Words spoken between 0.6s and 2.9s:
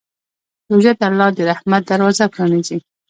روژه د الله د رحمت دروازه پرانیزي.